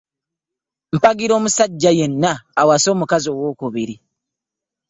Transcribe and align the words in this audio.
Mpagira 0.95 1.33
omusajja 1.39 1.91
yenna 1.97 2.31
awasa 2.61 2.87
omukazi 2.95 3.27
owookubiri. 3.31 3.95